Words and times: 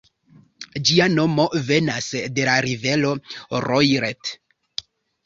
Ĝia 0.89 1.05
nomo 1.15 1.43
venas 1.67 2.07
de 2.37 2.47
la 2.49 2.55
rivero 2.69 3.13
Loiret. 3.67 4.33